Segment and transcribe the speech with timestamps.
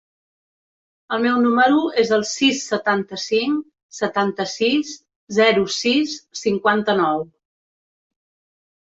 [1.17, 3.69] El meu número es el sis, setanta-cinc,
[4.01, 4.97] setanta-sis,
[5.43, 7.27] zero, sis, cinquanta-nou.